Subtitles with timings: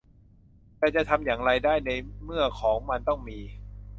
[0.77, 1.91] แต่จะทำอย่างไรได้ใน
[2.23, 3.39] เมื่อของมันต้องมี